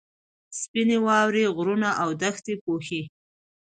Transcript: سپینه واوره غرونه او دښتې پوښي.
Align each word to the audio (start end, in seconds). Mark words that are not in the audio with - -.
سپینه 0.59 0.97
واوره 1.05 1.43
غرونه 1.55 1.89
او 2.03 2.09
دښتې 2.23 2.53
پوښي. 2.63 3.01